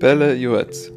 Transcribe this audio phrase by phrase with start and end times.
[0.00, 0.90] Пеле Юец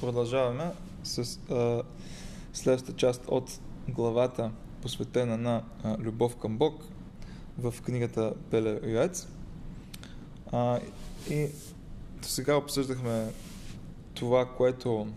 [0.00, 0.70] Продължаваме
[1.02, 1.82] с а,
[2.52, 4.50] следващата част от главата,
[4.82, 6.82] посветена на а, любов към Бог
[7.58, 9.28] в книгата Пеле Юец.
[10.52, 10.80] А,
[11.30, 11.48] и
[12.22, 13.32] сега обсъждахме
[14.14, 15.08] това, което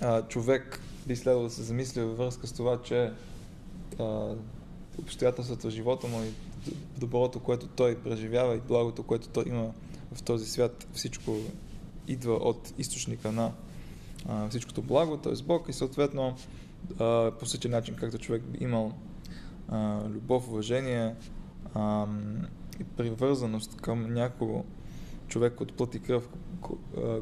[0.00, 3.12] а, човек би следвало да се замисли във връзка с това, че
[3.98, 4.34] а,
[4.98, 6.49] обстоятелствата в живота му и
[7.00, 9.72] доброто, което той преживява и благото, което той има
[10.14, 11.36] в този свят, всичко
[12.08, 13.52] идва от източника на
[14.28, 15.32] а, всичкото благо, т.е.
[15.44, 16.36] Бог и съответно
[16.98, 18.92] а, по същия начин, както човек би имал
[19.68, 21.14] а, любов, уважение
[21.74, 22.06] а,
[22.80, 24.64] и привързаност към някого
[25.28, 26.28] човек от плът и кръв,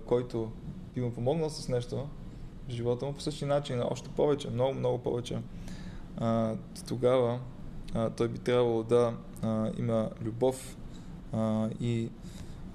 [0.06, 0.50] който
[0.94, 2.08] би му помогнал с нещо
[2.68, 5.38] в живота му, по същия начин, още повече, много, много повече,
[6.16, 6.54] а,
[6.88, 7.40] тогава
[7.98, 10.76] а, той би трябвало да а, има любов
[11.32, 12.08] а, и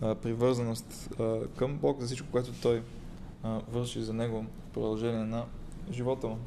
[0.02, 2.83] а, привързаност а, към Бог за всичко, което той
[3.44, 5.45] а, върши за него в продължение на
[5.91, 6.38] живота му.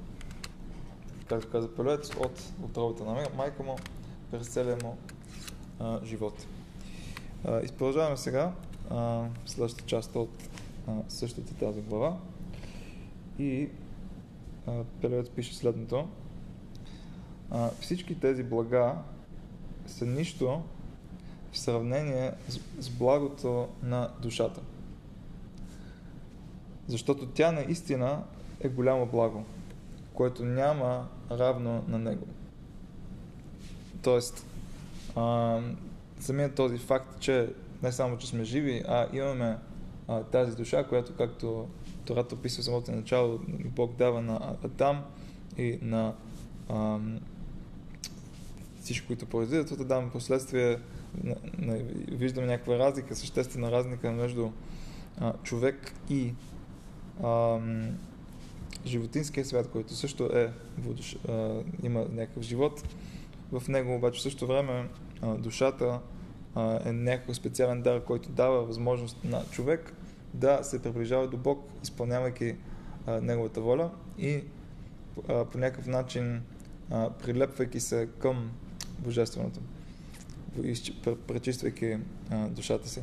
[1.26, 3.76] Както каза Пелец, от отровата на майка му
[4.30, 4.96] през целия му
[5.80, 6.46] а, живот.
[7.44, 8.52] А, и продължаваме сега
[8.90, 10.48] а, следващата част от
[10.88, 12.16] а, същата тази глава.
[13.38, 13.68] И
[15.00, 16.08] Пелец пише следното.
[17.50, 18.94] А, всички тези блага
[19.86, 20.62] са нищо
[21.52, 24.60] в сравнение с, с благото на душата.
[26.88, 28.22] Защото тя наистина
[28.60, 29.44] е голямо благо,
[30.14, 32.26] което няма равно на него.
[34.02, 34.46] Тоест,
[35.16, 35.60] а,
[36.20, 39.58] самият този факт, че не само, че сме живи, а имаме
[40.08, 41.68] а, тази душа, която, както
[42.04, 45.04] Тората описва самото начало, Бог дава на Адам
[45.58, 46.14] и на
[46.68, 46.98] а,
[48.86, 50.78] всички, които произведат от Адам, последствие
[52.08, 54.50] виждаме някаква разлика, съществена разлика между
[55.20, 56.34] а, човек и
[57.22, 57.58] а,
[58.86, 62.82] животинския свят, който също е водуш, а, има някакъв живот.
[63.52, 64.88] В него обаче в същото време
[65.22, 66.00] а, душата
[66.54, 69.92] а, е някакъв специален дар, който дава възможност на човек
[70.34, 72.54] да се приближава до Бог, изпълнявайки
[73.06, 74.44] а, неговата воля и
[75.28, 76.42] а, по някакъв начин
[76.90, 78.50] а, прилепвайки се към
[78.98, 79.60] Божественото,
[81.26, 81.96] пречиствайки
[82.50, 83.02] душата си.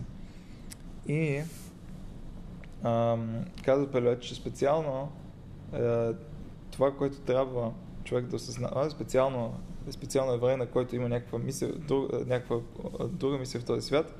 [1.07, 1.41] И
[3.63, 5.11] казва Пелет, че специално
[5.73, 6.13] а,
[6.71, 7.73] това, което трябва
[8.03, 9.53] човек да осъзнава, специално,
[9.89, 12.57] специално еврей, на който има някаква, мисъл, друг, някаква
[13.07, 14.15] друга мисия в този свят,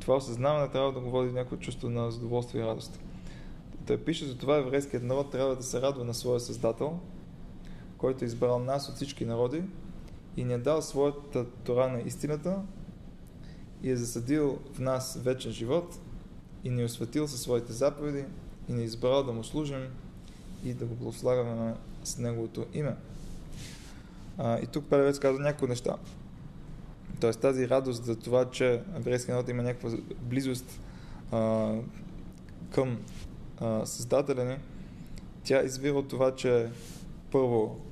[0.00, 3.00] това осъзнаване трябва да го води някакво чувство на задоволствие и радост.
[3.86, 6.98] Той пише за това еврейският народ трябва да се радва на своя Създател,
[7.98, 9.62] който е избрал нас от всички народи
[10.38, 12.62] и ни е дал своята Тора на истината
[13.82, 15.98] и е засадил в нас вечен живот
[16.64, 18.24] и ни е осветил със своите заповеди
[18.68, 19.88] и ни е избрал да му служим
[20.64, 22.96] и да го благославяме с Неговото име.
[24.38, 25.96] А, и тук Пелевец казва някои неща.
[27.20, 30.80] Тоест тази радост за това, че еврейския народ има някаква близост
[31.32, 31.72] а,
[32.70, 32.98] към
[33.60, 34.58] а, Създателя ни,
[35.44, 36.70] тя извира от това, че
[37.30, 37.87] първо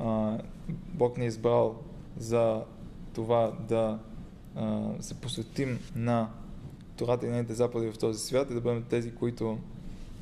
[0.00, 0.38] а,
[0.68, 1.76] Бог ни е избрал
[2.16, 2.62] за
[3.14, 3.98] това да
[4.56, 6.30] а, се посветим на
[6.96, 9.58] Тората и нейните заповеди в този свят и да бъдем тези, които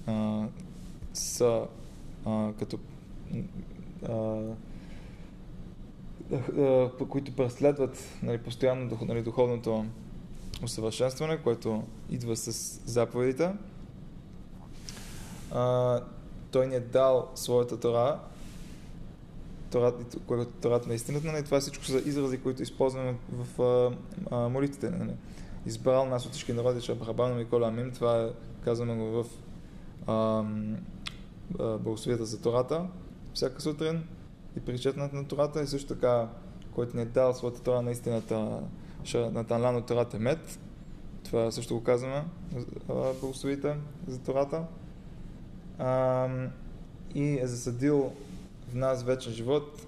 [0.07, 0.45] а,
[1.15, 1.67] са
[2.27, 2.79] а, като
[4.09, 4.43] а,
[7.09, 9.87] които преследват нали, постоянно нали, духовното
[10.63, 13.53] усъвършенстване, което идва с заповедите.
[15.51, 16.01] А,
[16.51, 18.21] той ни е дал своята Тора,
[19.71, 21.45] Тората, което Тората на истината, нали?
[21.45, 23.97] това всичко са изрази, които използваме в а,
[24.31, 24.91] а, молитвите.
[24.91, 25.13] Нали?
[25.67, 28.29] Избрал нас от всички народи, че Абрабана Микола Амин, това е,
[28.65, 29.27] казваме го в
[30.07, 30.45] а,
[32.25, 32.87] за Тората,
[33.35, 34.03] всяка сутрин
[34.57, 36.29] и причетната на Тората и също така,
[36.75, 38.61] който ни е дал своята Тора на истината,
[39.15, 40.59] Натанлан от Тората е Мед,
[41.25, 42.25] това също го казваме,
[43.21, 43.77] благословите
[44.07, 44.63] за Тората.
[45.79, 46.29] А,
[47.15, 48.13] и е засадил
[48.71, 49.87] в нас вечен живот,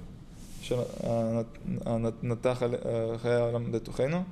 [2.23, 4.25] на Тахалям Детухейно.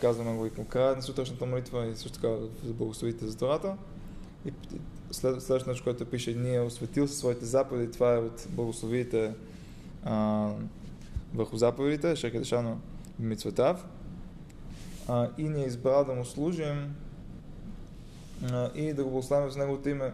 [0.00, 2.28] Казваме го и към края на сутрешната молитва и също така
[2.64, 3.76] за благословите за Тората.
[4.46, 4.52] И
[5.10, 9.32] след, следващото нещо, което пише, ние е осветил със своите заповеди, това е от благословите
[10.04, 10.48] а,
[11.34, 12.78] върху заповедите, Шекедешано
[13.18, 13.86] Мицветав.
[15.38, 16.94] И ни е избрал да му служим
[18.52, 20.12] а, и да го благославим с неговото име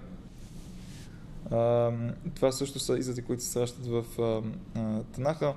[2.34, 4.42] това също са изрази, които се срещат в а,
[4.80, 5.54] а, Танаха.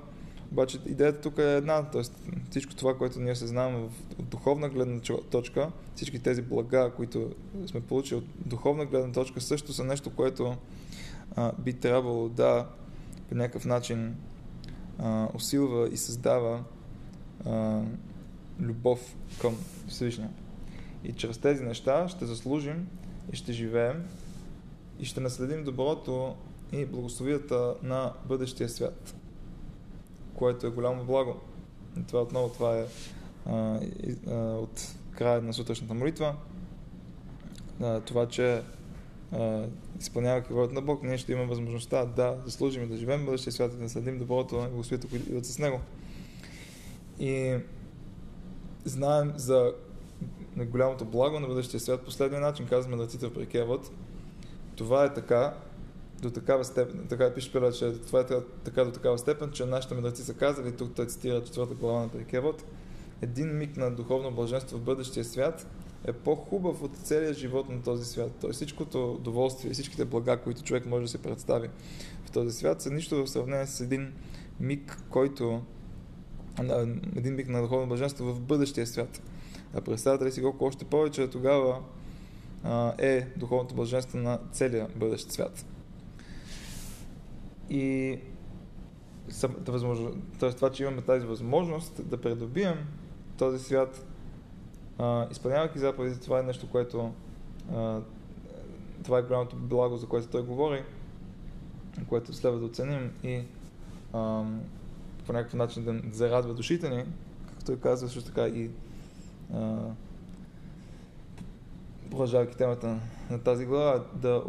[0.52, 2.02] Обаче идеята тук е една, т.е.
[2.50, 5.00] всичко това, което ние съзнаваме в, от духовна гледна
[5.30, 7.34] точка, всички тези блага, които
[7.66, 10.56] сме получили от духовна гледна точка, също са нещо, което
[11.36, 12.66] а, би трябвало да
[13.28, 14.16] по някакъв начин
[14.98, 16.64] а, усилва и създава
[17.46, 17.82] а,
[18.60, 19.56] любов към
[19.88, 20.30] Всевишния.
[21.04, 22.88] И чрез тези неща ще заслужим
[23.32, 24.04] и ще живеем
[24.98, 26.34] и ще наследим доброто
[26.72, 29.14] и благословията на бъдещия свят,
[30.34, 31.40] което е голямо благо.
[31.98, 32.86] И това отново това е
[33.46, 36.34] а, и, а, от края на сутрешната молитва.
[37.82, 38.62] А, това, че
[39.32, 39.64] а,
[40.00, 43.72] изпълнявайки волята на Бог, ние ще имаме възможността да заслужим и да живеем бъдещия свят
[43.72, 45.80] и да наследим доброто на благословията, които идват с него.
[47.20, 47.56] И
[48.84, 49.72] знаем за
[50.56, 53.90] голямото благо на бъдещия свят последния начин, казваме на в прекевод.
[54.78, 55.54] Това е така,
[56.22, 58.26] до такава степен, така пише Пеле, че това е
[58.64, 62.08] така до такава степен, че нашите мъдреци са казали, тук той цитира четвърта глава на
[62.08, 62.64] Прикевод,
[63.22, 65.66] един миг на духовно блаженство в бъдещия свят
[66.04, 68.30] е по-хубав от целия живот на този свят.
[68.40, 71.68] Тоест всичкото удоволствие, всичките блага, които човек може да се представи
[72.24, 74.12] в този свят, са нищо в сравнение с един
[74.60, 75.62] миг, който
[77.16, 79.22] един миг на духовно блаженство в бъдещия свят.
[79.74, 81.97] А представете ли си колко още повече тогава а,
[82.98, 85.66] е духовното блаженство на целия бъдещ свят.
[87.70, 88.18] И
[90.38, 90.50] т.е.
[90.52, 92.86] това, че имаме тази възможност да придобием
[93.38, 94.06] този свят,
[94.98, 97.12] а, изпълнявайки заповеди, това е нещо, което
[97.74, 98.00] а,
[99.04, 100.82] това е голямото благо, за което той говори,
[102.08, 103.42] което следва да оценим и
[104.12, 104.44] а,
[105.26, 107.04] по някакъв начин да зарадва душите ни,
[107.48, 108.70] както той казва също така и
[112.10, 112.98] продължавайки темата
[113.30, 114.42] на тази глава, да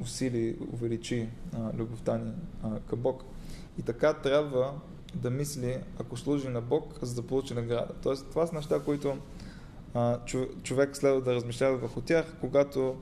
[0.00, 2.32] усили, увеличи а, любовта ни
[2.62, 3.24] а, към Бог.
[3.78, 4.72] И така трябва
[5.14, 7.88] да мисли, ако служи на Бог, за да получи награда.
[8.02, 9.18] Тоест, това са неща, които
[9.94, 10.18] а,
[10.62, 12.96] човек следва да размишлява върху тях, когато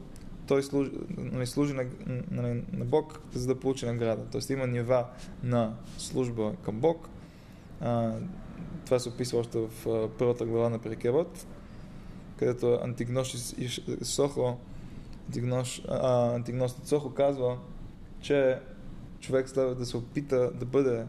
[0.46, 1.84] той служи, нали, служи на,
[2.30, 4.22] на, на Бог, за да получи награда.
[4.32, 5.06] Тоест има нива
[5.42, 7.08] на служба към Бог.
[7.80, 8.12] А,
[8.84, 11.46] това се описва още в а, първата глава на Прекевът,
[12.38, 13.69] където Антигнош и
[14.02, 14.56] Сохо
[15.26, 17.58] Антигнош, а, Антигнош Сохо казва,
[18.20, 18.60] че
[19.20, 21.06] човек следва да се опита да бъде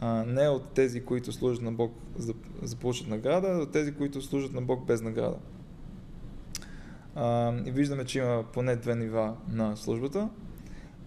[0.00, 3.94] а, не от тези, които служат на Бог за, за получат награда, а от тези,
[3.94, 5.36] които служат на Бог без награда.
[7.14, 10.28] А, и виждаме, че има поне две нива на службата.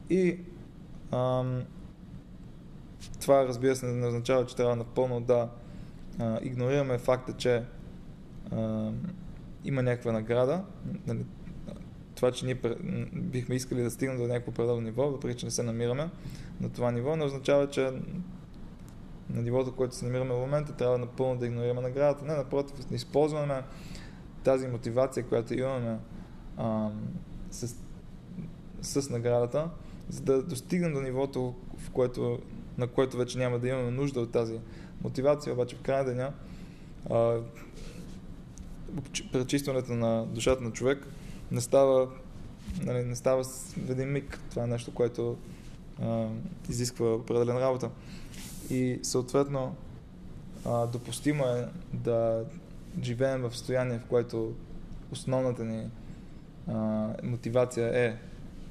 [0.10, 0.40] И
[1.12, 1.44] а,
[3.22, 5.50] това, разбира се, не означава, че трябва напълно да
[6.20, 7.64] а, игнорираме факта, че
[8.52, 8.92] а,
[9.66, 10.64] има някаква награда.
[11.08, 11.26] Нали,
[12.16, 12.60] това, че ние
[13.14, 16.10] бихме искали да стигнем до някакво предълно ниво, въпреки че не се намираме
[16.62, 17.92] на това ниво, не означава, че
[19.30, 22.26] на нивото, което се намираме в момента, трябва напълно да игнорираме наградата.
[22.26, 23.64] Не, напротив, да използваме
[24.44, 25.98] тази мотивация, която имаме
[26.58, 26.90] а,
[27.52, 27.76] с,
[28.82, 29.70] с наградата,
[30.10, 32.40] за да достигнем до нивото, в което,
[32.78, 34.60] на което вече няма да имаме нужда от тази
[35.04, 36.34] мотивация, обаче в крайна деня
[37.10, 37.40] а,
[39.32, 41.08] пречистването на душата на човек
[41.52, 42.08] не става,
[42.84, 44.40] нали, не става в един миг.
[44.50, 45.38] Това е нещо, което
[46.02, 46.28] а,
[46.70, 47.90] изисква определена работа.
[48.70, 49.76] И съответно
[50.66, 52.44] а, допустимо е да
[53.02, 54.54] живеем в състояние, в което
[55.12, 55.88] основната ни
[56.68, 58.18] а, мотивация е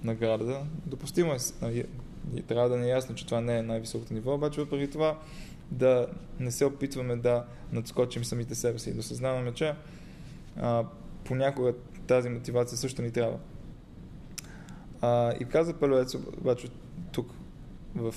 [0.05, 0.61] награда.
[0.87, 1.87] Допустимо е, нали,
[2.49, 5.19] трябва да ни е ясно, че това не е най-високото ниво, обаче въпреки това
[5.71, 6.07] да
[6.41, 9.75] не се опитваме да надскочим самите себе си и да съзнаваме, че
[11.25, 11.75] понякога
[12.07, 13.39] тази мотивация също ни трябва.
[15.01, 16.69] А, и каза Палевец обаче
[17.13, 17.35] тук
[17.95, 18.15] в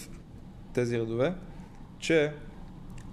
[0.74, 1.36] тези редове,
[2.00, 2.34] че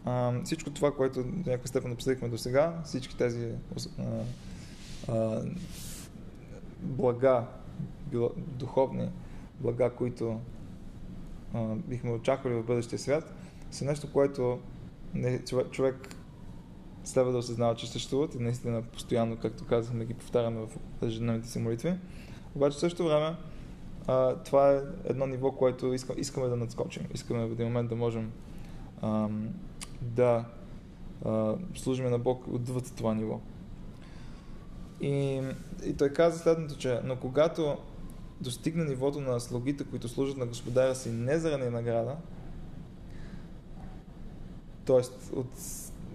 [0.05, 3.49] а, всичко това, което до някаква степен обсъдихме до сега, всички тези
[3.99, 4.05] а,
[5.09, 5.43] а,
[6.81, 7.45] блага,
[8.11, 9.09] било, духовни
[9.61, 10.41] блага, които
[11.55, 13.35] а, бихме очаквали в бъдещия свят,
[13.71, 14.61] са нещо, което
[15.15, 16.17] не, човек
[17.11, 20.69] следва да осъзнава, че съществуват и наистина постоянно, както казахме, ги повтаряме в
[21.07, 21.95] ежедневните си молитви.
[22.55, 23.37] Обаче в същото време
[24.07, 27.07] а, това е едно ниво, което искам, искаме да надскочим.
[27.15, 28.33] Искаме в един момент да можем
[29.03, 29.29] а,
[30.03, 30.45] да
[31.25, 33.41] а, служим на Бог отвъд това ниво.
[35.01, 35.43] И,
[35.85, 37.77] и той каза следното, че но когато
[38.41, 42.17] достигне нивото на слугите, които служат на Господаря си не заради награда,
[44.85, 45.37] т.е.
[45.37, 45.51] от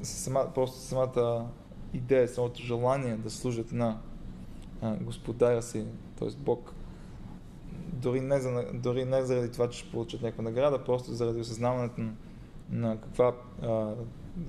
[0.02, 1.48] сама, просто самата
[1.94, 4.00] идея, самото желание да служат на
[4.82, 5.86] а, господаря си,
[6.20, 6.30] т.е.
[6.38, 6.74] Бог,
[7.94, 12.02] дори не, за, дори не заради това, че ще получат някаква награда, просто заради осъзнаването
[12.02, 12.14] на,
[12.70, 13.68] на каква а,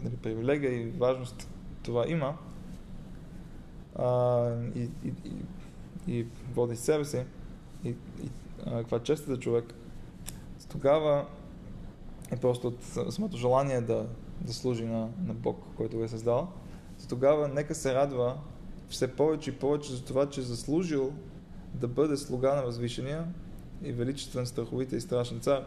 [0.02, 1.48] нали, привилегия и важност
[1.82, 2.36] това има
[3.96, 5.32] а, и, и, и,
[6.18, 7.24] и води себе си
[7.84, 8.30] и, и
[8.66, 9.74] а, каква чест е за човек,
[10.68, 11.26] тогава
[12.30, 14.06] е просто от самото желание да,
[14.40, 16.49] да служи на, на Бог, който го е създал.
[17.09, 18.38] Тогава нека се радва
[18.88, 21.12] все повече и повече за това, че е заслужил
[21.75, 23.25] да бъде слуга на възвишения
[23.83, 25.64] и величествен, страховите и страшен цар,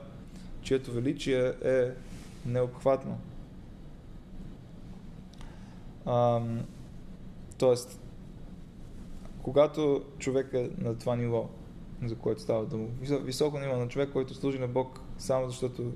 [0.62, 1.92] чието величие е
[2.46, 3.18] необхватно.
[6.06, 6.66] Ам,
[7.58, 8.00] тоест,
[9.44, 11.50] когато човек е на това ниво,
[12.06, 15.92] за което става дума, високо ниво на човек, който служи на Бог само защото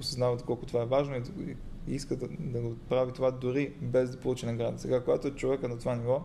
[0.00, 1.56] осъзнава колко това е важно и,
[1.88, 4.78] и иска да, да го прави това дори без да получи награда.
[4.78, 6.22] Сега, когато е човека на това ниво,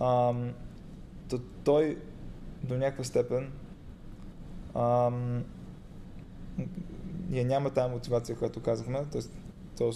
[0.00, 0.52] ам,
[1.28, 1.98] то той
[2.64, 3.52] до някаква степен
[4.74, 5.44] ам,
[7.28, 9.04] ние няма тази мотивация, която казахме,
[9.76, 9.90] т.е.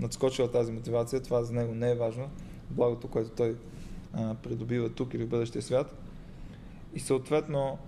[0.00, 2.30] надскочила тази мотивация, това за него не е важно,
[2.70, 3.56] благото, което той
[4.12, 5.94] а, придобива тук или в бъдещия свят.
[6.94, 7.78] И съответно,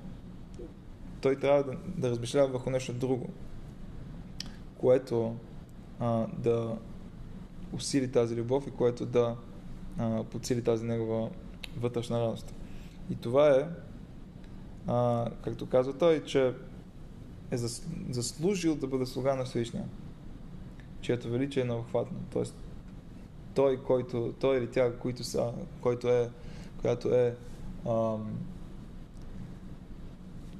[1.21, 3.29] той трябва да, да размишлява върху нещо друго,
[4.79, 5.37] което
[6.01, 6.77] а, да
[7.73, 9.37] усили тази любов и което да
[9.99, 11.31] а, подсили тази негова
[11.77, 12.55] вътрешна радост.
[13.11, 13.69] И това е,
[14.87, 16.55] а, както казва той, че
[17.51, 17.57] е
[18.11, 19.85] заслужил да бъде слуга на Всевишния,
[21.01, 22.19] чието величие е необхватно.
[22.33, 22.55] Тоест,
[23.55, 26.31] той, който, той или тя, които са, който е,
[26.81, 27.37] която е
[27.89, 28.39] ам,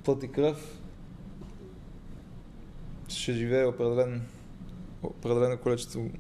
[0.05, 0.81] плът и кръв,
[3.09, 4.23] ще живее определен,
[5.03, 6.11] определено количество,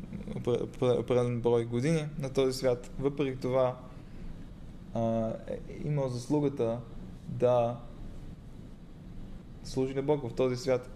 [0.81, 2.91] определен брой години на този свят.
[2.99, 3.79] Въпреки това
[4.95, 6.81] а, е имал заслугата
[7.29, 7.77] да
[9.65, 10.91] служи на Бог в този свят.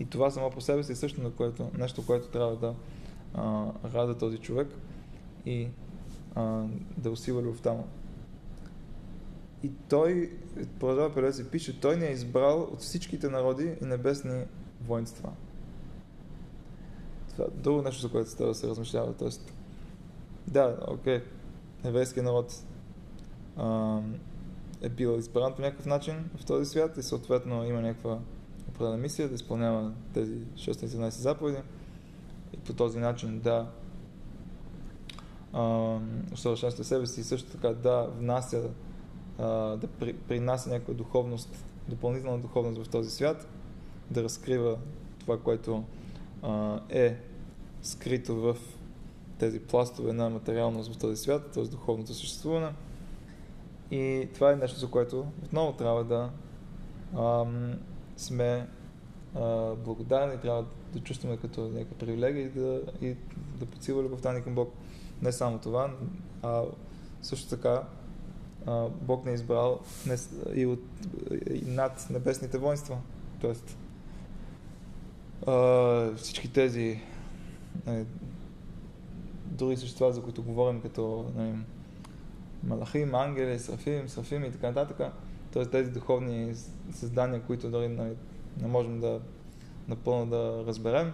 [0.00, 2.74] И това само по себе си е също на което, нещо, което трябва да
[3.34, 4.68] а, рада този човек
[5.46, 5.68] и
[6.34, 6.64] а,
[6.98, 7.86] да усила любовта му.
[9.62, 10.32] И той,
[10.80, 14.44] продължава Пелес и пише, той ни е избрал от всичките народи и небесни
[14.86, 15.32] воинства.
[17.40, 19.14] Това е друго нещо, за което трябва да се размишлява.
[19.14, 19.52] Тоест,
[20.46, 21.22] да, окей,
[21.84, 22.64] еврейския народ
[23.56, 23.98] а,
[24.82, 28.18] е бил избран по някакъв начин в този свят и съответно има някаква
[28.68, 31.58] определена мисия да изпълнява тези 617 заповеди
[32.54, 33.66] и по този начин да
[36.32, 38.70] усъвършенства себе си и също така да внася,
[39.38, 43.48] а, да при, принася някаква духовност, допълнителна духовност в този свят,
[44.10, 44.78] да разкрива
[45.18, 45.84] това, което
[46.42, 47.29] а, е
[47.82, 48.56] скрито в
[49.38, 51.64] тези пластове на материалност в този свят, т.е.
[51.64, 52.72] духовното съществуване.
[53.90, 56.30] И това е нещо, за което отново трябва да
[57.18, 57.74] ам,
[58.16, 58.68] сме
[59.34, 63.16] а, благодарни, трябва да чувстваме като някаква привилегия и да, и
[63.58, 64.72] да подсилва любовта ни към Бог.
[65.22, 65.94] Не само това,
[66.42, 66.62] а
[67.22, 67.82] също така
[68.66, 70.16] а, Бог не е избрал не,
[70.54, 70.82] и, от,
[71.50, 72.98] и над небесните воинства.
[73.40, 73.76] Тоест,
[75.46, 77.00] а, всички тези
[77.86, 78.04] а,
[79.44, 81.54] дори същества, за които говорим, като нали,
[82.62, 85.12] малахим, ангели, срафим, срафим и така нататък.
[85.52, 86.54] Тоест тези духовни
[86.92, 88.16] създания, които дори нали,
[88.60, 89.20] не можем да
[89.88, 91.12] напълно да разберем,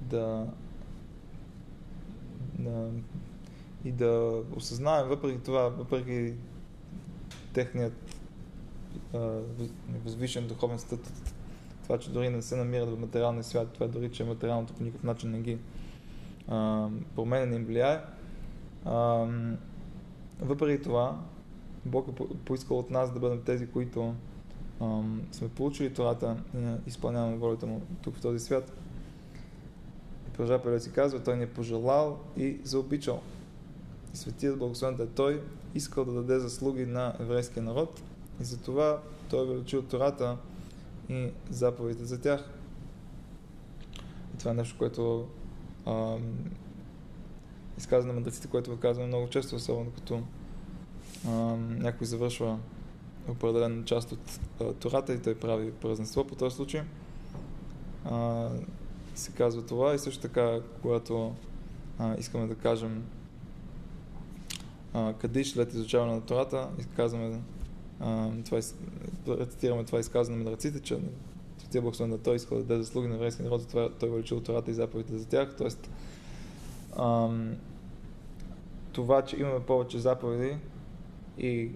[0.00, 0.46] да,
[2.58, 2.90] да
[3.84, 6.34] и да осъзнаем въпреки това, въпреки
[7.52, 7.92] техният
[9.14, 9.18] а,
[10.04, 11.32] възвишен духовен статут,
[11.88, 15.04] това, че дори не се намират в материалния свят, това дори, че материалното по никакъв
[15.04, 15.58] начин не ги
[16.48, 18.00] а, променя, не им влияе.
[18.84, 19.26] А,
[20.40, 21.20] въпреки това,
[21.84, 24.14] Бог е поискал от нас да бъдем тези, които
[24.80, 28.72] ам, сме получили Тората и изпълняваме волята му тук в този свят.
[30.28, 33.20] И продължава си казва, той ни е пожелал и заобичал.
[34.14, 35.42] И светият благословен да е той
[35.74, 38.02] искал да даде заслуги на еврейския народ
[38.40, 40.36] и затова той е величил Тората
[41.08, 42.50] и заповедите за тях.
[44.34, 45.28] И това е нещо, което
[45.86, 46.22] ам,
[47.78, 50.22] изказва на мъдреците, което казваме много често, особено като
[51.26, 52.58] ам, някой завършва
[53.28, 56.82] определена част от а, Тората и той прави празненство по този случай.
[58.04, 58.48] А,
[59.14, 61.34] се казва това и също така, когато
[61.98, 63.04] а, искаме да кажем
[64.94, 67.40] а, кадиш след изучаване на Тората, казваме
[68.00, 68.58] а, това,
[69.28, 70.98] рецитираме това изказване на мъдреците, че
[71.58, 74.70] Светия Благословен да той иска да даде заслуги на еврейския народ, това той величил Тората
[74.70, 75.54] и заповедите за тях.
[75.58, 75.90] Тоест,
[76.98, 77.56] ам,
[78.92, 80.56] това, че имаме повече заповеди
[81.38, 81.70] и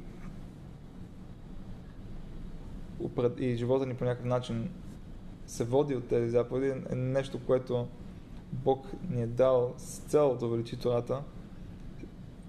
[3.38, 4.70] и живота ни по някакъв начин
[5.46, 7.86] се води от тези заповеди е нещо, което
[8.52, 11.22] Бог ни е дал с цел да увеличи Тората,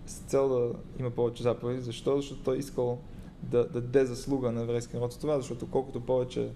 [0.06, 1.82] с цел да има повече заповеди.
[1.82, 2.16] Защо?
[2.16, 3.00] Защото той искал
[3.44, 6.52] да, да даде заслуга на еврейския народ с това, защото колкото повече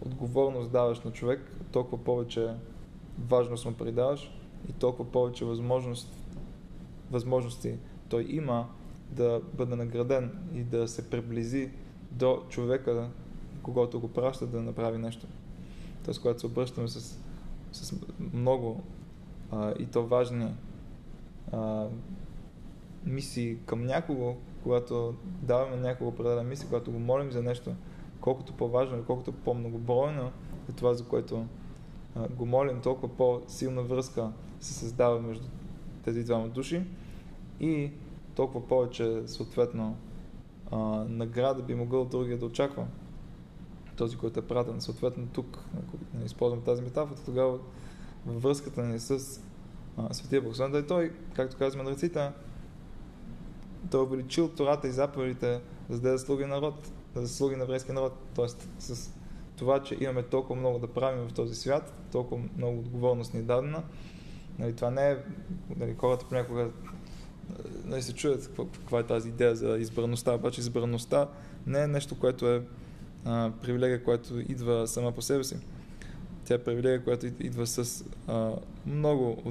[0.00, 2.54] отговорност даваш на човек, толкова повече
[3.18, 4.32] важност му придаваш
[4.68, 6.12] и толкова повече възможност,
[7.10, 7.74] възможности
[8.08, 8.68] той има
[9.10, 11.70] да бъде награден и да се приблизи
[12.12, 13.08] до човека,
[13.62, 15.26] когато го праща да направи нещо.
[16.04, 17.18] Тоест, когато се обръщаме с,
[17.72, 17.94] с
[18.32, 18.82] много
[19.50, 20.54] а, и то важни
[21.52, 21.86] а,
[23.06, 27.74] мисии към някого, когато даваме някого определена мисия, когато го молим за нещо,
[28.20, 30.32] колкото по-важно и колкото по-многобройно
[30.70, 31.46] е това, за което
[32.16, 35.48] а, го молим, толкова по-силна връзка се създава между
[36.04, 36.82] тези двама души
[37.60, 37.90] и
[38.34, 39.96] толкова повече, съответно,
[40.70, 42.86] а, награда би могъл другия да очаква.
[43.96, 44.80] Този, който е пратен.
[44.80, 47.58] Съответно, тук, ако не използвам тази метафора, тогава
[48.26, 49.40] във връзката ни с
[49.96, 50.70] а, Светия Бог.
[50.70, 52.30] Да и той, както казваме на ръците,
[53.90, 57.94] той е увеличил Тората и заповедите, за да е слуги народ, да слуги на еврейския
[57.94, 58.12] народ.
[58.34, 59.10] Тоест, с
[59.56, 63.42] това, че имаме толкова много да правим в този свят, толкова много отговорност ни е
[63.42, 63.82] дадена,
[64.58, 65.16] нали, това не е,
[65.76, 66.70] нали, хората понякога
[67.84, 71.28] нали, се чуят каква, е тази идея за избраността, обаче избраността
[71.66, 72.62] не е нещо, което е
[73.24, 75.56] а, привилегия, която идва сама по себе си.
[76.44, 78.52] Тя е привилегия, която идва с а,
[78.86, 79.42] много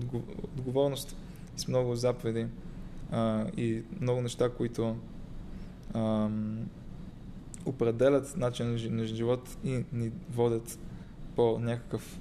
[0.57, 1.15] отговорност
[1.57, 2.47] и с много заповеди
[3.11, 4.95] а, и много неща, които
[5.93, 6.29] а,
[7.65, 10.79] определят начин на живот и ни водят
[11.35, 12.19] по някакъв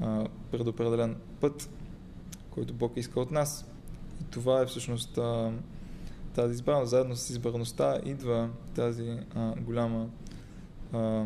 [0.00, 1.70] а, предопределен път,
[2.50, 3.66] който Бог иска от нас.
[4.20, 5.52] И това е всъщност а,
[6.34, 6.90] тази избраност.
[6.90, 10.08] Заедно с избраността идва тази а, голяма
[10.92, 11.24] а,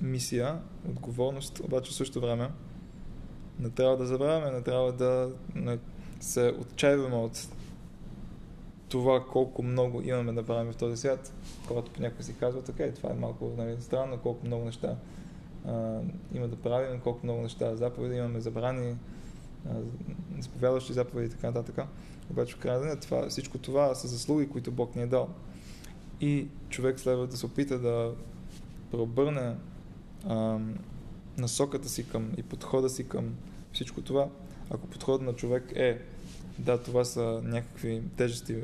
[0.00, 0.58] мисия,
[0.88, 2.50] отговорност, обаче в същото време
[3.60, 5.78] не трябва да забравяме, не трябва да не
[6.20, 7.48] се отчаиваме от
[8.90, 11.32] това колко много имаме да правим в този свят.
[11.68, 14.96] Когато понякога си казват, окей, това е малко нали, странно, колко много неща
[15.66, 16.00] а,
[16.34, 18.96] има да правим, колко много неща заповеди имаме забрани,
[20.40, 21.86] заповядващи заповеди и така нататък.
[22.30, 25.28] Обаче в крайна деня това, всичко това са заслуги, които Бог ни е дал.
[26.20, 28.14] И човек следва да се опита да
[28.90, 29.56] преобърне
[30.28, 30.58] а,
[31.38, 33.34] насоката си към и подхода си към
[33.72, 34.28] всичко това.
[34.70, 36.00] Ако подходът на човек е
[36.58, 38.56] да, това са някакви тежести,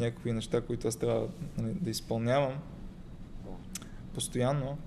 [0.00, 2.58] някакви неща, които аз трябва нали, да изпълнявам
[4.14, 4.78] постоянно,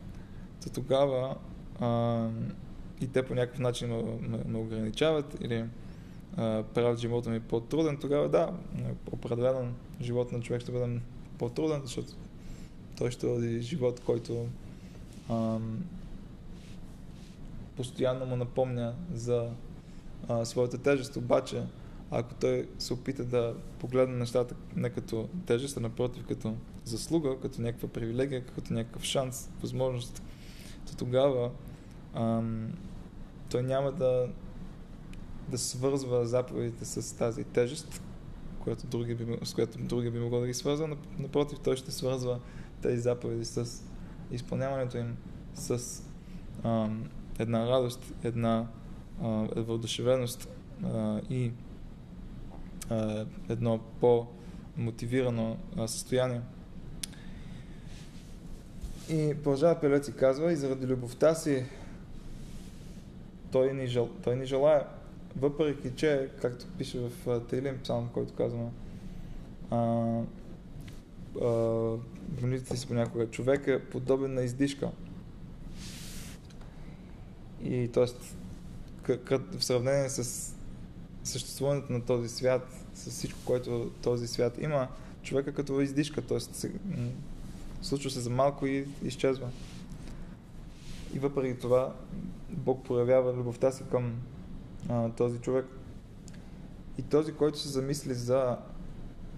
[0.64, 1.36] то тогава
[1.80, 2.28] а,
[3.02, 5.66] и те по някакъв начин ме, ме, ме ограничават или
[6.38, 8.54] а, правят живота ми по-труден, тогава да,
[9.12, 11.00] определено живот на човек ще бъде
[11.38, 12.14] по-труден, защото
[12.98, 14.48] той ще води живот, който
[15.30, 15.58] а,
[17.78, 19.50] постоянно му напомня за
[20.28, 21.16] а, своята тежест.
[21.16, 21.64] Обаче,
[22.16, 27.62] ако той се опита да погледне нещата не като тежест, а напротив като заслуга, като
[27.62, 30.24] някаква привилегия, като някакъв шанс, възможност,
[30.88, 31.52] то тогава
[32.14, 32.72] ам,
[33.52, 34.30] той няма да,
[35.50, 38.02] да свързва заповедите с тази тежест,
[38.60, 40.98] която други би, с която други би могло да ги свързва.
[41.20, 42.40] Напротив, той ще свързва
[42.82, 43.84] тези заповеди с
[44.32, 45.18] изпълняването им
[45.54, 46.02] с
[46.64, 48.68] ам, една радост, една
[49.56, 50.50] въодушевеност
[51.30, 51.52] и
[52.94, 56.42] а, едно по-мотивирано а, състояние.
[59.10, 61.66] И продължава Пелец и казва, и заради любовта си
[63.52, 64.86] той ни, жел, той ни желая,
[65.38, 68.70] въпреки че, както пише в Тейлин псалм, който казва,
[71.36, 74.90] в молитвите си понякога, човек е подобен на издишка.
[77.64, 78.06] И т.е.
[79.58, 80.54] в сравнение с
[81.24, 84.88] съществуването на този свят, с всичко, което този свят има,
[85.24, 86.40] човека като издишка, т.е.
[87.82, 89.50] случва се за малко и изчезва.
[91.14, 91.94] И въпреки това
[92.50, 94.14] Бог проявява любовта си към
[94.90, 95.66] а, този човек.
[96.98, 98.58] И този, който се замисли за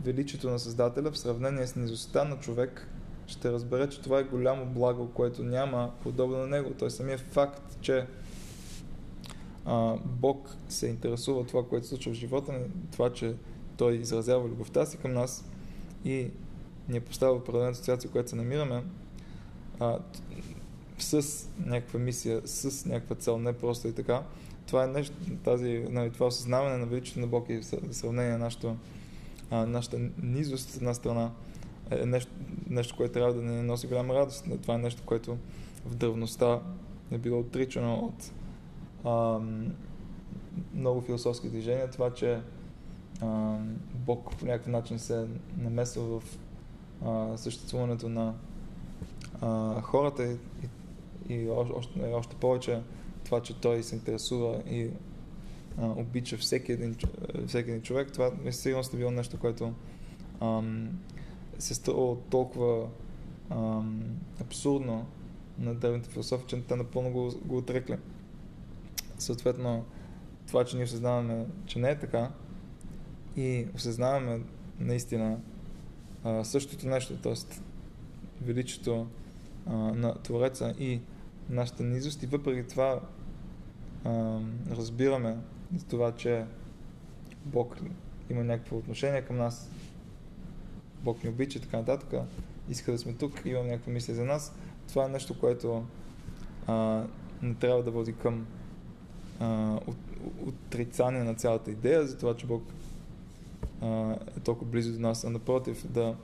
[0.03, 2.87] величието на Създателя в сравнение с низостта на човек,
[3.27, 6.73] ще разбере, че това е голямо благо, което няма подобно на него.
[6.79, 8.07] Той самият факт, че
[9.65, 12.59] а, Бог се интересува от това, което се случва в живота
[12.91, 13.35] това, че
[13.77, 15.45] Той изразява любовта си към нас
[16.05, 16.27] и
[16.89, 18.83] ни е поставил в определена ситуация, в която се намираме,
[19.79, 19.99] а,
[20.97, 24.23] с някаква мисия, с някаква цел, не просто и така.
[24.67, 28.75] Това е нещо, тази, нали, това осъзнаване на величието на Бог и сравнение на нашата,
[29.51, 31.31] а, нашата низост от една страна
[31.91, 32.31] е нещо,
[32.69, 34.45] нещо, което трябва да ни носи голяма радост.
[34.61, 35.37] Това е нещо, което
[35.85, 36.61] в древността
[37.11, 38.31] е било отричано от
[40.73, 42.41] много философски движения, това, че
[43.21, 46.37] ам, Бог по някакъв начин се намесва в
[47.05, 48.33] а, съществуването на
[49.41, 50.37] а, хората и,
[51.29, 52.81] и, и още, още повече
[53.25, 54.89] това, че той се интересува и
[55.77, 56.95] а, обича всеки един,
[57.47, 59.73] всеки един човек, това е сигурно е било нещо, което
[60.41, 60.89] ам,
[61.59, 62.87] се струва толкова
[63.49, 64.03] ам,
[64.41, 65.05] абсурдно
[65.59, 67.97] на древните философи, че те напълно го, го отрекли.
[69.17, 69.85] Съответно,
[70.47, 72.31] това, че ние осъзнаваме, че не е така
[73.37, 74.41] и осъзнаваме
[74.79, 75.37] наистина
[76.23, 77.33] а, същото нещо, т.е.
[78.41, 79.07] величието
[79.65, 80.99] а, на Твореца и
[81.49, 83.01] нашата низост и въпреки това
[84.03, 84.39] а,
[84.71, 85.37] разбираме
[85.75, 86.45] за това, че
[87.45, 87.77] Бог
[88.29, 89.69] има някакво отношение към нас,
[91.03, 92.13] Бог ни обича и така нататък,
[92.69, 94.55] иска да сме тук, има някаква мисля за нас,
[94.87, 95.85] това е нещо, което
[96.67, 97.03] а,
[97.41, 98.47] не трябва да води към
[99.39, 99.97] а, от,
[100.45, 102.63] отрицание на цялата идея за това, че Бог
[103.81, 106.15] а, е толкова близо до нас, а напротив да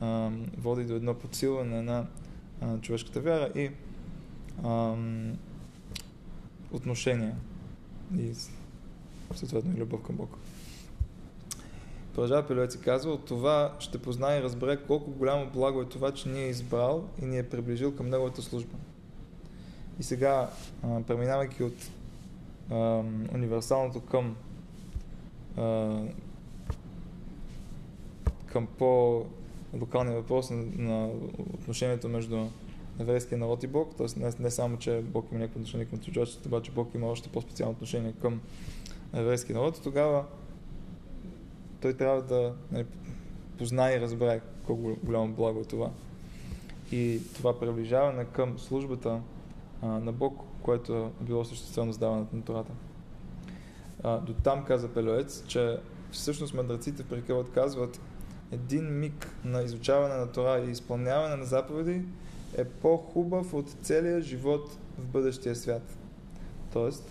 [0.00, 2.06] а, води до едно подсилване на
[2.60, 3.70] а, човешката вяра и
[4.64, 4.96] а,
[6.72, 7.36] отношения
[8.18, 8.32] и
[9.34, 10.38] съответно и любов към Бог.
[12.14, 16.12] Продължава Пилевец и казва, от това ще познае и разбере колко голямо благо е това,
[16.12, 18.76] че ни е избрал и ни е приближил към Неговата служба.
[20.00, 20.50] И сега,
[21.06, 21.74] преминавайки от
[23.34, 24.36] универсалното към
[25.56, 25.98] а,
[28.46, 31.08] към по-локалния въпрос на,
[31.54, 32.46] отношението между
[32.98, 34.06] еврейския народ и Бог, т.е.
[34.20, 37.72] Не, не само, че Бог има някакво отношение към чуждачите, обаче Бог има още по-специално
[37.72, 38.40] отношение към
[39.14, 40.24] еврейския народ, тогава
[41.80, 42.84] той трябва да не,
[43.58, 45.90] познае и разбере колко голямо благо е това.
[46.92, 49.20] И това приближаване към службата
[49.82, 52.72] а, на Бог, което е било съществено с даването на Тората.
[54.02, 55.78] А, до там каза Пелоец, че
[56.10, 58.00] всъщност мъдреците в Прикълът казват,
[58.52, 62.04] един миг на изучаване на Тора и изпълняване на заповеди
[62.56, 65.98] е по-хубав от целия живот в бъдещия свят.
[66.72, 67.10] Тоест,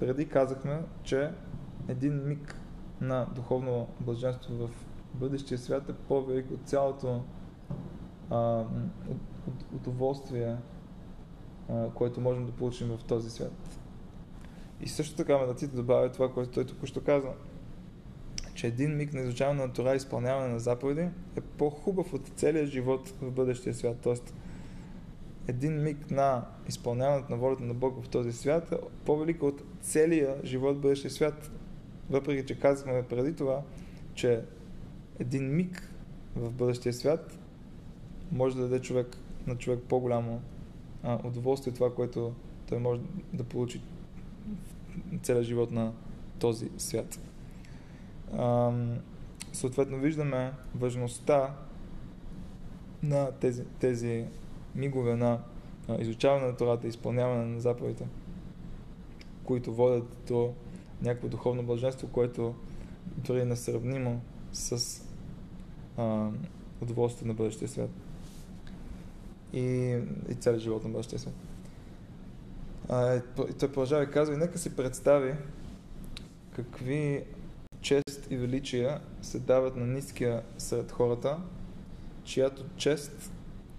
[0.00, 1.30] преди казахме, че
[1.88, 2.60] един миг
[3.00, 4.70] на духовно блаженство в
[5.14, 7.22] бъдещия свят е по-велик от цялото
[8.30, 8.64] а,
[9.74, 10.56] удоволствие,
[11.68, 13.78] а, което можем да получим в този свят.
[14.80, 17.28] И също така Медаците добавя това, което той току-що каза,
[18.54, 21.00] че един миг на изучаване на Тора и изпълняване на заповеди
[21.36, 23.96] е по-хубав от целия живот в бъдещия свят.
[24.02, 24.34] Тоест,
[25.48, 30.36] един миг на изпълняването на волята на Бог в този свят е по-велик от целия
[30.44, 31.50] живот в бъдещия свят.
[32.10, 33.62] Въпреки, че казахме преди това,
[34.14, 34.44] че
[35.18, 35.90] един миг
[36.36, 37.38] в бъдещия свят
[38.32, 40.40] може да даде човек, на човек по-голямо
[41.04, 42.32] а, удоволствие това, което
[42.68, 43.00] той може
[43.32, 43.80] да получи
[45.22, 45.92] целия живот на
[46.38, 47.20] този свят.
[48.38, 48.72] А,
[49.52, 51.54] съответно виждаме важността
[53.02, 54.24] на тези, тези
[54.74, 55.40] мигове на
[55.88, 58.06] а, изучаване на Тората, изпълняване на заповедите,
[59.44, 60.52] които водят до
[61.02, 62.54] някакво духовно блаженство, което
[63.16, 64.20] дори е несравнимо
[64.52, 65.00] с
[65.96, 66.28] а,
[66.82, 67.90] удоволствие на бъдещия свят
[69.54, 71.34] и, и целият живот на бъдещия свят.
[72.88, 75.34] А, той продължава и казва, и нека си представи
[76.56, 77.24] какви
[77.80, 81.38] чест и величия се дават на ниския сред хората,
[82.24, 83.32] чиято чест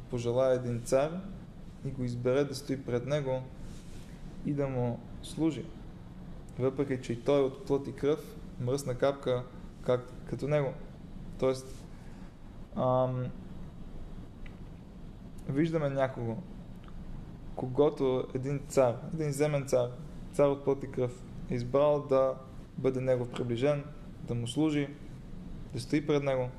[0.10, 1.22] пожелая един цар
[1.86, 3.42] и го избере да стои пред него
[4.46, 5.66] и да му служи.
[6.60, 9.44] Въпреки, че и той е от плът и кръв, мръсна капка,
[9.86, 10.74] как, като него.
[11.40, 11.86] Тоест,
[12.76, 13.26] ам,
[15.50, 16.38] виждаме някого,
[17.56, 19.90] когато един цар, един земен цар,
[20.34, 22.34] цар от плът и кръв, е избрал да
[22.78, 23.84] бъде негов приближен,
[24.28, 24.88] да му служи,
[25.74, 26.50] да стои пред него.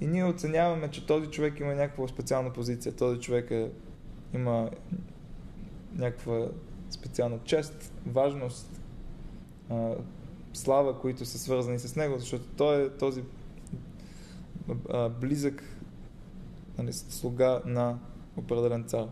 [0.00, 3.70] И ние оценяваме, че този човек има някаква специална позиция, този човек е,
[4.34, 4.70] има
[5.96, 6.48] някаква
[6.90, 8.80] специална чест, важност,
[10.52, 13.22] слава, които са свързани с него, защото той е този
[15.20, 15.64] близък
[16.78, 17.98] нали, слуга на
[18.36, 19.06] определен цар.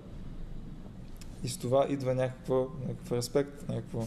[1.45, 4.03] И с това идва някаква, някакъв респект, някаква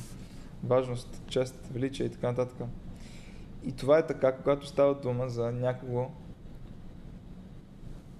[0.63, 2.67] важност, чест, величие и така нататък.
[3.63, 6.11] И това е така, когато става дума за някого,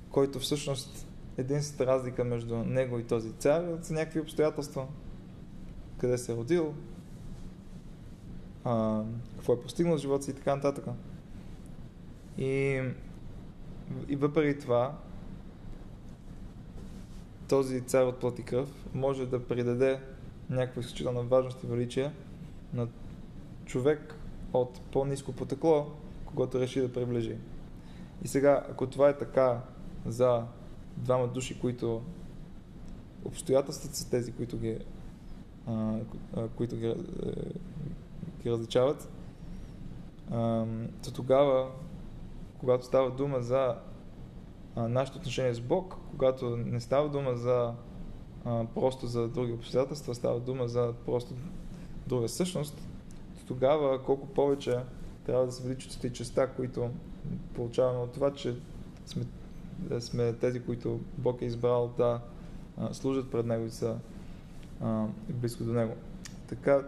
[0.09, 4.87] който всъщност единствената разлика между него и този цар са някакви обстоятелства.
[5.97, 6.73] Къде се е родил,
[8.63, 9.03] а,
[9.35, 10.85] какво е постигнал в живота си и така нататък.
[12.37, 12.81] И,
[14.07, 14.97] и въпреки това,
[17.53, 19.99] този цар от плът и кръв може да придаде
[20.49, 22.11] някаква изключителна важност и величие
[22.73, 22.87] на
[23.65, 24.15] човек
[24.53, 25.91] от по-низко потекло,
[26.25, 27.37] когато реши да приближи.
[28.23, 29.61] И сега, ако това е така
[30.05, 30.43] за
[30.97, 32.01] двама души, които
[33.25, 34.77] обстоятелствата са тези, които ги,
[35.67, 35.99] а,
[36.55, 36.95] които ги,
[38.43, 39.09] ги различават,
[40.31, 40.65] а,
[41.03, 41.71] то тогава,
[42.59, 43.75] когато става дума за
[44.75, 47.73] а, нашето отношение с Бог, когато не става дума за
[48.45, 51.33] а, просто за други обстоятелства, става дума за просто
[52.07, 52.75] друга същност,
[53.39, 54.77] то тогава колко повече
[55.25, 56.89] трябва да се величат честа, които
[57.55, 58.55] получаваме от това, че
[59.05, 59.23] сме,
[59.79, 62.21] да сме тези, които Бог е избрал да
[62.77, 63.97] а, служат пред Него и са
[64.81, 65.93] а, близко до Него.
[66.47, 66.83] Така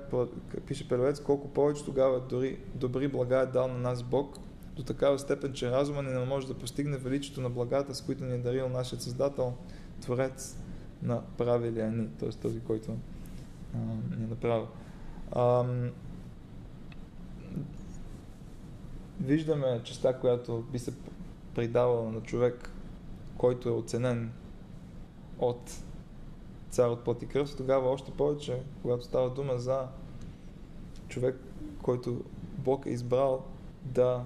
[0.67, 4.37] пише Пелевец, колко повече тогава дори добри блага е дал на нас Бог,
[4.75, 8.23] до такава степен, че разума ни не може да постигне величието на благата, с които
[8.23, 9.53] ни е дарил нашият Създател,
[10.01, 10.57] Творец
[11.01, 12.29] на правилия ни, т.е.
[12.29, 12.91] този, който
[13.75, 13.77] а,
[14.17, 14.67] ни е направил.
[15.31, 15.65] А,
[19.21, 20.93] виждаме частта, която би се
[21.55, 22.69] придавала на човек,
[23.37, 24.31] който е оценен
[25.39, 25.71] от
[26.69, 29.87] цар от плът и кръв, тогава още повече, когато става дума за
[31.07, 31.39] човек,
[31.81, 32.23] който
[32.57, 33.45] Бог е избрал
[33.83, 34.25] да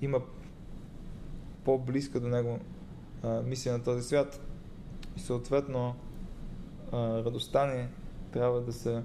[0.00, 0.20] има
[1.64, 2.58] по-близка до него
[3.22, 4.40] а, мисия на този свят.
[5.16, 5.94] И съответно
[6.92, 7.88] а, радостта ни
[8.32, 9.02] трябва да се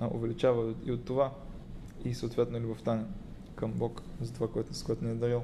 [0.00, 1.32] а, увеличава и от това
[2.04, 3.04] и съответно любовта ни
[3.54, 5.42] към Бог за това, което, с което ни е дарил.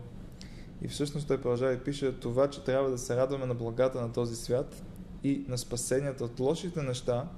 [0.83, 4.13] И всъщност той продължава и пише това, че трябва да се радваме на благата на
[4.13, 4.83] този свят
[5.25, 7.29] и на спасенията от лошите неща,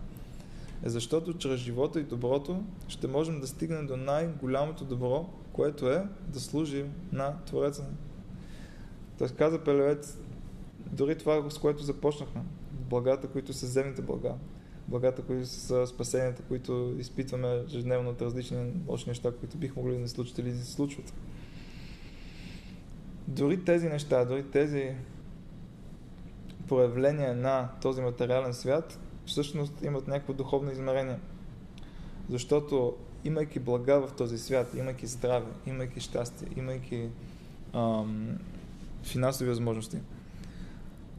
[0.84, 6.06] е защото чрез живота и доброто ще можем да стигнем до най-голямото добро, което е
[6.28, 7.84] да служим на Твореца.
[9.18, 10.18] Той каза Пелевец,
[10.92, 12.42] дори това, с което започнахме,
[12.72, 14.34] благата, които са земните блага,
[14.88, 19.98] благата, които са спасенията, които изпитваме ежедневно от различни лоши неща, които бих могли да
[19.98, 21.12] не случат или да се случват.
[23.28, 24.94] Дори тези неща, дори тези
[26.68, 31.18] проявления на този материален свят, всъщност имат някакво духовно измерение.
[32.28, 32.96] Защото
[33.28, 37.08] имайки блага в този свят, имайки здраве, имайки щастие, имайки
[37.74, 38.38] ам,
[39.02, 39.98] финансови възможности,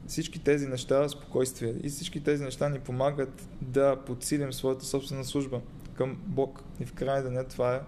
[0.06, 5.60] всички тези неща, спокойствие и всички тези неща ни помагат да подсилим своята собствена служба
[5.94, 6.62] към Бог.
[6.80, 7.80] И в крайна деня това е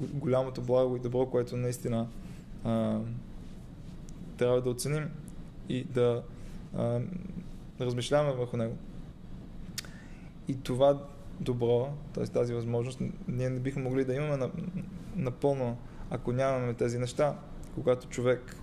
[0.00, 2.08] голямото благо и добро, което наистина
[2.64, 2.98] а,
[4.36, 5.10] трябва да оценим
[5.68, 6.22] и да
[6.76, 7.00] а,
[7.80, 8.76] размишляваме върху него.
[10.48, 10.98] И това
[11.40, 12.24] добро, т.е.
[12.24, 14.50] тази възможност, ние не бихме могли да имаме
[15.16, 15.76] напълно,
[16.10, 17.38] ако нямаме тези неща,
[17.74, 18.56] когато човек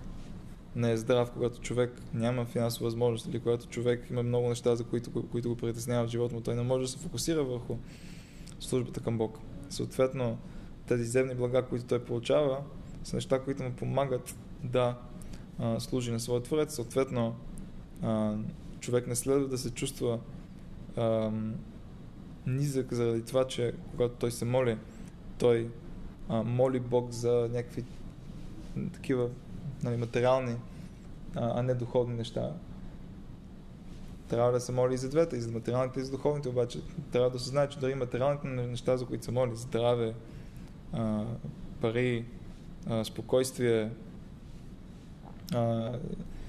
[0.76, 4.84] не е здрав, когато човек няма финансова възможност или когато човек има много неща, за
[4.84, 7.76] които, които го притесняват в живота му, той не може да се фокусира върху
[8.60, 9.38] службата към Бог.
[9.70, 10.38] Съответно,
[10.86, 12.58] тези земни блага, които той получава,
[13.04, 14.98] са неща, които му помагат да
[15.58, 16.74] а, служи на своя Творец.
[16.74, 17.36] Съответно,
[18.02, 18.36] а,
[18.80, 20.18] човек не следва да се чувства
[20.96, 21.30] а,
[22.46, 24.78] низък заради това, че когато той се моли,
[25.38, 25.70] той
[26.28, 27.84] а, моли Бог за някакви
[28.92, 29.28] такива
[29.82, 30.56] нали, материални,
[31.36, 32.52] а, а не духовни неща.
[34.28, 36.80] Трябва да се моли и за двете, и за материалните, и за духовните, обаче
[37.12, 40.14] трябва да се знае, че дори материалните неща, за които се моли, здраве,
[40.92, 41.24] а,
[41.80, 42.24] пари,
[42.86, 43.90] а, спокойствие,
[45.54, 45.92] а,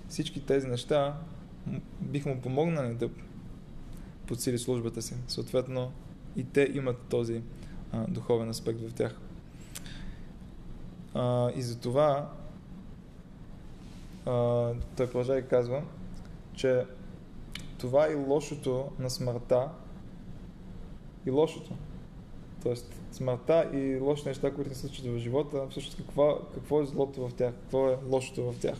[0.09, 1.17] всички тези неща
[2.01, 3.09] бих му помогнали да
[4.27, 5.15] подсили службата си.
[5.27, 5.91] Съответно,
[6.35, 7.41] и те имат този
[7.91, 9.15] а, духовен аспект в тях.
[11.13, 12.31] А, и за това
[14.25, 14.31] а,
[14.97, 15.83] той продължава и казва,
[16.53, 16.85] че
[17.77, 19.69] това е лошото на смъртта
[21.25, 21.71] и лошото.
[22.63, 27.27] Тоест, смъртта и лошите неща, които се случват в живота, всъщност какво, какво е злото
[27.27, 28.77] в тях, какво е лошото в тях.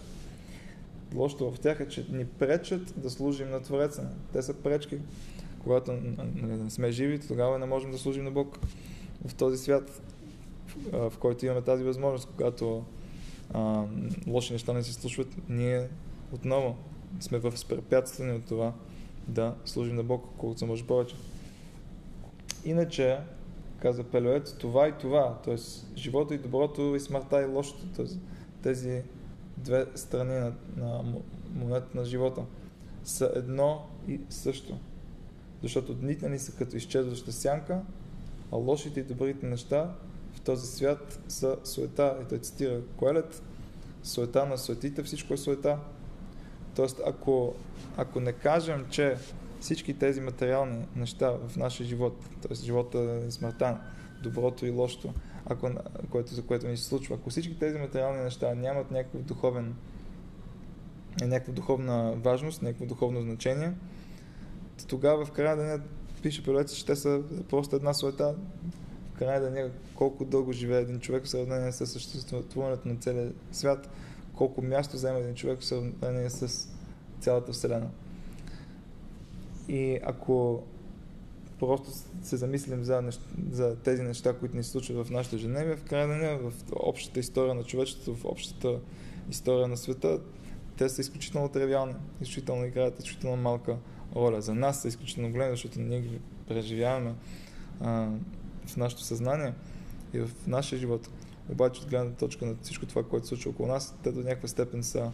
[1.15, 4.09] Лошото в тях е, че ни пречат да служим на Твореца.
[4.33, 4.97] Те са пречки.
[5.63, 5.91] Когато
[6.35, 8.59] не сме живи, тогава не можем да служим на Бог
[9.27, 10.01] в този свят,
[10.91, 12.83] в, който имаме тази възможност, когато
[13.53, 13.83] а,
[14.27, 15.87] лоши неща не се случват, ние
[16.31, 16.75] отново
[17.19, 18.73] сме в възпрепятстване от това
[19.27, 21.15] да служим на Бог колкото се може повече.
[22.65, 23.19] Иначе,
[23.79, 25.55] каза Пелевец, това и това, т.е.
[25.97, 28.05] живота и доброто и смъртта и лошото, т.е.
[28.63, 29.01] тези
[29.57, 31.03] две страни на, на
[31.55, 32.41] монета на живота
[33.03, 34.77] са едно и също.
[35.63, 37.81] Защото дните ни са като изчезваща сянка,
[38.51, 39.93] а лошите и добрите неща
[40.33, 42.17] в този свят са суета.
[42.21, 43.43] И той цитира Коелет,
[44.03, 45.79] суета на суетите, всичко е суета.
[46.75, 47.53] Тоест, ако,
[47.97, 49.17] ако не кажем, че
[49.59, 52.55] всички тези материални неща в нашия живот, т.е.
[52.55, 53.77] живота и смъртта,
[54.23, 55.13] доброто и лошото,
[55.45, 55.69] ако,
[56.09, 59.75] което, за което ни се случва, ако всички тези материални неща нямат някакъв духовен,
[61.21, 63.73] някаква духовна важност, някакво духовно значение,
[64.87, 65.79] тогава в края деня
[66.21, 68.35] пише прорец, че те са просто една суета.
[69.13, 73.89] В края деня колко дълго живее един човек в сравнение с съществуването на целия свят,
[74.35, 76.69] колко място взема един човек в сравнение с
[77.19, 77.89] цялата Вселена.
[79.67, 80.63] И ако
[81.67, 81.89] просто
[82.21, 83.21] се замислим за, нещ...
[83.51, 87.19] за тези неща, които ни се случват в нашата Женевия, в крайна деня, в общата
[87.19, 88.79] история на човечеството, в общата
[89.29, 90.19] история на света,
[90.77, 93.77] те са изключително тривиални, изключително играят изключително малка
[94.15, 94.41] роля.
[94.41, 97.15] За нас са изключително големи, защото ние ги преживяваме
[97.81, 98.09] а,
[98.65, 99.53] в нашето съзнание
[100.13, 101.09] и в нашия живот.
[101.49, 104.47] Обаче от гледна точка на всичко това, което се случва около нас, те до някаква
[104.47, 105.11] степен са,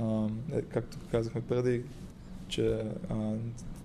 [0.00, 1.82] а, е, както казахме преди,
[2.48, 2.84] че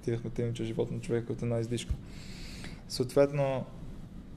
[0.02, 1.94] цитирахме теми, че живот на човека е от една издишка.
[2.88, 3.66] Съответно,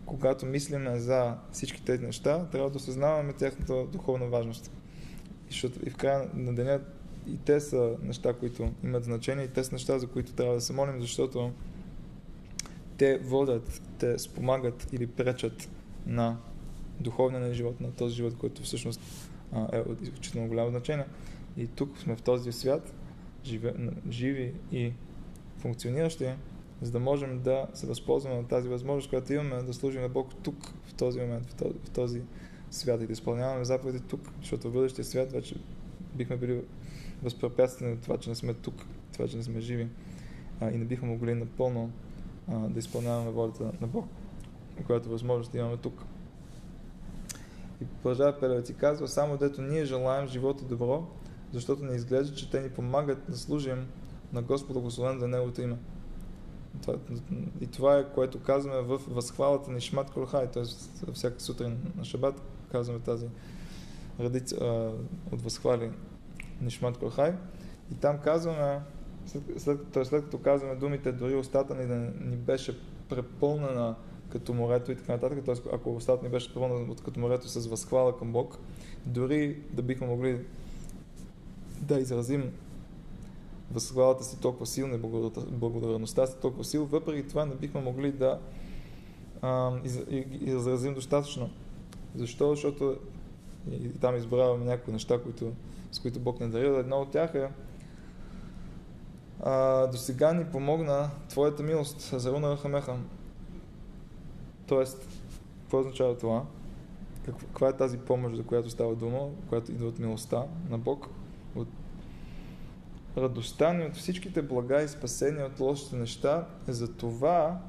[0.07, 4.70] когато мислиме за всички тези неща, трябва да осъзнаваме тяхната духовна важност.
[5.85, 6.81] И в края на деня
[7.27, 10.61] и те са неща, които имат значение, и те са неща, за които трябва да
[10.61, 11.53] се молим, защото
[12.96, 15.70] те водят, те спомагат или пречат
[16.07, 16.37] на
[17.00, 19.00] духовния живот, на този живот, който всъщност
[19.72, 21.05] е от изключително голямо значение.
[21.57, 22.94] И тук сме в този свят,
[24.11, 24.92] живи и
[25.64, 26.29] функциониращи,
[26.83, 30.35] за да можем да се възползваме от тази възможност, която имаме да служим на Бог
[30.42, 32.22] тук, в този момент, в този, в този
[32.70, 35.57] свят и да изпълняваме заповеди тук, защото в бъдещия свят вече
[36.14, 36.64] бихме били
[37.22, 38.74] възпрепятствани от това, че не сме тук,
[39.12, 39.88] това, че не сме живи
[40.61, 41.90] а, и не бихме могли напълно
[42.48, 44.07] а, да изпълняваме волята на Бог,
[44.87, 46.05] която възможност да имаме тук.
[47.83, 51.07] И продължава Пелевец и казва, само дето ние желаем живота добро,
[51.53, 53.87] защото не изглежда, че те ни помагат да служим
[54.35, 55.77] на Господа благословен за Неговото име.
[57.61, 60.62] И това е което казваме в възхвалата ни Шмат Колхай, т.е.
[61.12, 62.42] всяка сутрин на Шабат
[62.73, 63.27] казваме тази
[64.20, 64.57] редица
[65.33, 65.90] от възхвали
[66.61, 67.33] Нишмат Колхай.
[67.92, 68.81] И там казваме,
[69.27, 71.94] след, след, след, след като казваме думите, дори устата ни да
[72.25, 73.94] ни беше препълнена
[74.29, 75.55] като морето и така нататък, т.е.
[75.73, 78.59] ако устата ни беше препълнена като морето с възхвала към Бог,
[79.07, 80.44] дори да бихме могли
[81.81, 82.53] да изразим
[83.72, 84.98] възхвалата си толкова силна и
[85.53, 88.40] благодарността си толкова силна, въпреки това не бихме могли да
[89.42, 90.00] а, из,
[90.40, 91.50] изразим достатъчно.
[92.14, 92.50] Защо?
[92.50, 92.96] Защото
[93.70, 95.53] и, там избравяме някои неща, които,
[95.92, 96.70] с които Бог не дарил.
[96.70, 97.48] Едно от тях е
[99.42, 102.96] а, до сега ни помогна Твоята милост, за Руна Хамеха.
[104.66, 105.09] Тоест,
[105.62, 106.44] какво означава това?
[107.27, 111.09] Каква е тази помощ, за която става дума, която идва от милостта на Бог,
[113.16, 117.61] радостта ни от всичките блага и спасения от лошите неща е за това,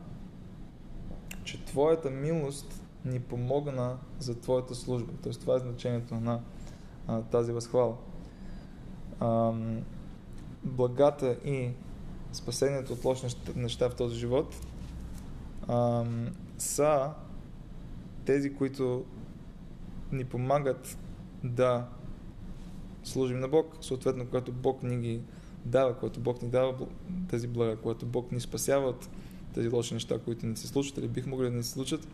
[1.44, 5.14] че Твоята милост ни помогна за Твоята служба.
[5.24, 6.42] Тоест това е значението на
[7.08, 7.98] а, тази възхвала.
[9.20, 9.54] А,
[10.64, 11.70] благата и
[12.32, 14.56] спасението от лоши неща в този живот
[15.68, 16.06] а,
[16.58, 17.12] са
[18.26, 19.06] тези, които
[20.12, 20.98] ни помагат
[21.44, 21.88] да
[23.04, 25.22] служим на Бог, съответно, когато Бог ни ги
[25.66, 26.76] дава, когато Бог ни дава
[27.30, 29.10] тези блага, когато Бог ни спасява от
[29.54, 32.08] тези лоши неща, които ни се случват или бих могли да ни се случат,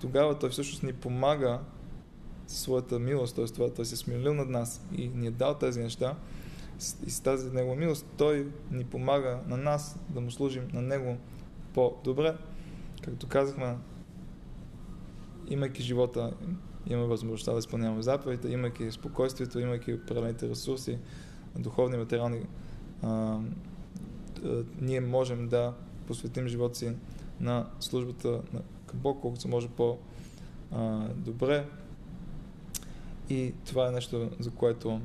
[0.00, 1.60] тогава Той всъщност ни помага
[2.46, 3.44] със своята милост, т.е.
[3.44, 6.16] това Той се е смилил над нас и ни е дал тези неща
[7.06, 11.16] и с тази Негова милост Той ни помага на нас да му служим на Него
[11.74, 12.36] по-добре.
[13.02, 13.76] Както казахме,
[15.48, 16.32] имайки живота,
[16.86, 20.98] имаме възможността да изпълняваме заповедите, имайки спокойствието, имайки определените ресурси,
[21.58, 22.46] духовни, материални
[23.02, 23.38] а,
[24.80, 25.74] ние можем да
[26.06, 26.92] посветим живота си
[27.40, 28.60] на службата на
[28.94, 31.66] Бог, колкото се може по-добре.
[33.30, 35.00] И това е нещо, за което,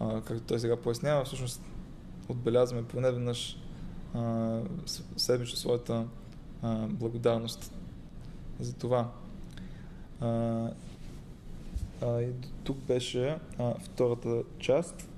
[0.00, 1.62] а, както той сега пояснява, всъщност
[2.28, 3.58] отбелязваме поне веднъж
[5.16, 6.06] седмично своята
[6.62, 7.72] а, благодарност
[8.60, 9.10] за това.
[10.20, 10.28] А,
[12.02, 12.32] а, и
[12.64, 15.08] тук беше а, втората част.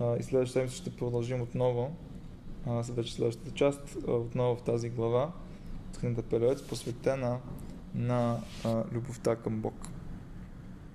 [0.00, 1.96] И следващата седмица ще продължим отново
[2.66, 5.32] а, вече следващата част, отново в тази глава
[5.90, 7.38] от книгата Пелевец, посветена
[7.94, 8.40] на
[8.92, 9.74] любовта към Бог.